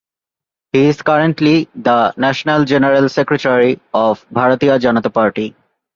[0.73, 5.55] He is currently the national General secretary of Bharatiya Janata Party.